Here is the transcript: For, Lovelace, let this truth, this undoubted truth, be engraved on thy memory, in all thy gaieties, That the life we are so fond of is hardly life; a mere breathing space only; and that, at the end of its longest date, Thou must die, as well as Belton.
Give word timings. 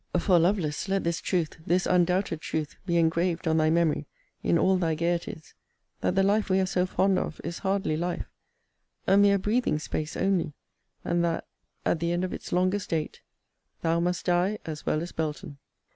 For, 0.17 0.39
Lovelace, 0.39 0.89
let 0.89 1.03
this 1.03 1.21
truth, 1.21 1.57
this 1.63 1.85
undoubted 1.85 2.41
truth, 2.41 2.75
be 2.87 2.97
engraved 2.97 3.47
on 3.47 3.57
thy 3.57 3.69
memory, 3.69 4.07
in 4.41 4.57
all 4.57 4.77
thy 4.77 4.95
gaieties, 4.95 5.53
That 5.99 6.15
the 6.15 6.23
life 6.23 6.49
we 6.49 6.59
are 6.59 6.65
so 6.65 6.87
fond 6.87 7.19
of 7.19 7.39
is 7.43 7.59
hardly 7.59 7.95
life; 7.95 8.25
a 9.05 9.15
mere 9.15 9.37
breathing 9.37 9.77
space 9.77 10.17
only; 10.17 10.53
and 11.05 11.23
that, 11.23 11.45
at 11.85 11.99
the 11.99 12.13
end 12.13 12.23
of 12.23 12.33
its 12.33 12.51
longest 12.51 12.89
date, 12.89 13.21
Thou 13.83 13.99
must 13.99 14.25
die, 14.25 14.57
as 14.65 14.87
well 14.87 15.03
as 15.03 15.11
Belton. 15.11 15.59